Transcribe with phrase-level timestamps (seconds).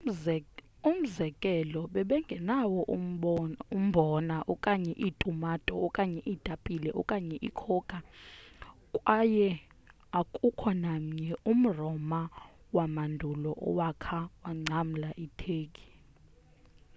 [0.91, 2.79] umzekelo babengenawo
[3.79, 7.99] umbhona okanye iitumato okanye iitapile okanye icocoa
[8.95, 9.47] kwaye
[10.19, 12.21] akukho namnye umroma
[12.75, 15.69] wamandulo owakha wangcamla iturkey